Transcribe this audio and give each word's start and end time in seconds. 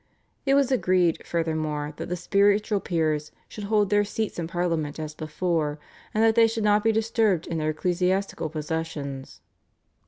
It 0.47 0.55
was 0.55 0.71
agreed, 0.71 1.21
furthermore, 1.27 1.93
that 1.97 2.09
the 2.09 2.15
spiritual 2.15 2.79
peers 2.79 3.31
should 3.47 3.65
hold 3.65 3.91
their 3.91 4.03
seats 4.03 4.39
in 4.39 4.47
Parliament 4.47 4.97
as 4.97 5.13
before, 5.13 5.77
and 6.11 6.23
that 6.23 6.33
they 6.33 6.47
should 6.47 6.63
not 6.63 6.83
be 6.83 6.91
disturbed 6.91 7.45
in 7.45 7.59
their 7.59 7.69
ecclesiastical 7.69 8.49
possessions. 8.49 9.41